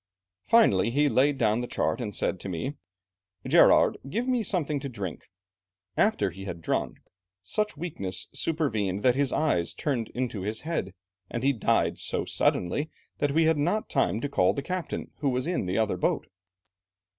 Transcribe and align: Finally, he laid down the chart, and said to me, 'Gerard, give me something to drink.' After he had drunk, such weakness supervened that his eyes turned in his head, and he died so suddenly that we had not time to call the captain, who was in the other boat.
Finally, 0.45 0.89
he 0.89 1.07
laid 1.07 1.37
down 1.37 1.61
the 1.61 1.67
chart, 1.67 2.01
and 2.01 2.15
said 2.15 2.39
to 2.39 2.49
me, 2.49 2.73
'Gerard, 3.47 3.99
give 4.09 4.27
me 4.27 4.41
something 4.41 4.79
to 4.79 4.89
drink.' 4.89 5.29
After 5.95 6.31
he 6.31 6.45
had 6.45 6.59
drunk, 6.59 6.97
such 7.43 7.77
weakness 7.77 8.25
supervened 8.33 9.01
that 9.01 9.13
his 9.15 9.31
eyes 9.31 9.75
turned 9.75 10.07
in 10.15 10.27
his 10.27 10.61
head, 10.61 10.95
and 11.29 11.43
he 11.43 11.53
died 11.53 11.99
so 11.99 12.25
suddenly 12.25 12.89
that 13.19 13.33
we 13.33 13.43
had 13.43 13.59
not 13.59 13.89
time 13.91 14.19
to 14.21 14.27
call 14.27 14.55
the 14.55 14.63
captain, 14.63 15.11
who 15.19 15.29
was 15.29 15.45
in 15.45 15.67
the 15.67 15.77
other 15.77 15.97
boat. 15.97 16.25